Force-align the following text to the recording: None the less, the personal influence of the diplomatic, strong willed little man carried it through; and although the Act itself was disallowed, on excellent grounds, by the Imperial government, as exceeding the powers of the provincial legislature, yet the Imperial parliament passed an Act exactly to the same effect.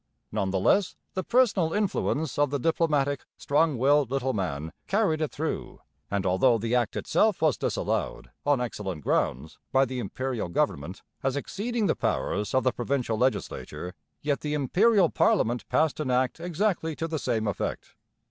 None 0.31 0.49
the 0.49 0.59
less, 0.59 0.95
the 1.13 1.23
personal 1.23 1.73
influence 1.73 2.39
of 2.39 2.49
the 2.49 2.57
diplomatic, 2.57 3.23
strong 3.37 3.77
willed 3.77 4.09
little 4.09 4.33
man 4.33 4.73
carried 4.87 5.21
it 5.21 5.29
through; 5.31 5.79
and 6.09 6.25
although 6.25 6.57
the 6.57 6.73
Act 6.73 6.95
itself 6.95 7.39
was 7.39 7.55
disallowed, 7.55 8.31
on 8.43 8.59
excellent 8.59 9.03
grounds, 9.03 9.59
by 9.71 9.85
the 9.85 9.99
Imperial 9.99 10.49
government, 10.49 11.03
as 11.21 11.35
exceeding 11.35 11.85
the 11.85 11.95
powers 11.95 12.55
of 12.55 12.63
the 12.63 12.71
provincial 12.71 13.15
legislature, 13.15 13.93
yet 14.23 14.41
the 14.41 14.55
Imperial 14.55 15.11
parliament 15.11 15.69
passed 15.69 15.99
an 15.99 16.09
Act 16.09 16.39
exactly 16.39 16.95
to 16.95 17.07
the 17.07 17.19
same 17.19 17.47
effect. 17.47 17.93